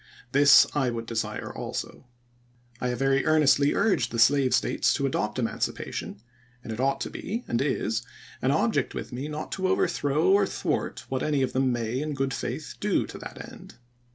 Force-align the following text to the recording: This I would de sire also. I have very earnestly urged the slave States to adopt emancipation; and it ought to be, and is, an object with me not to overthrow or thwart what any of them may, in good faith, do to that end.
This 0.31 0.65
I 0.73 0.89
would 0.89 1.05
de 1.05 1.15
sire 1.15 1.53
also. 1.53 2.07
I 2.79 2.87
have 2.87 2.97
very 2.97 3.23
earnestly 3.23 3.75
urged 3.75 4.11
the 4.11 4.17
slave 4.17 4.51
States 4.55 4.95
to 4.95 5.05
adopt 5.05 5.37
emancipation; 5.37 6.23
and 6.63 6.73
it 6.73 6.79
ought 6.79 6.99
to 7.01 7.11
be, 7.11 7.43
and 7.47 7.61
is, 7.61 8.01
an 8.41 8.49
object 8.49 8.95
with 8.95 9.13
me 9.13 9.27
not 9.27 9.51
to 9.51 9.67
overthrow 9.67 10.27
or 10.31 10.47
thwart 10.47 11.05
what 11.09 11.21
any 11.21 11.43
of 11.43 11.53
them 11.53 11.71
may, 11.71 12.01
in 12.01 12.15
good 12.15 12.33
faith, 12.33 12.77
do 12.79 13.05
to 13.05 13.19
that 13.19 13.47
end. 13.53 13.75